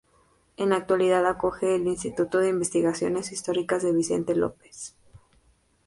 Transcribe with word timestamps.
En 0.57 0.71
la 0.71 0.77
actualidad 0.77 1.27
acoge 1.27 1.75
el 1.75 1.85
"Instituto 1.87 2.39
de 2.39 2.49
Investigaciones 2.49 3.31
Históricas 3.31 3.83
de 3.83 3.91
Vicente 3.93 4.33
López". 4.33 4.95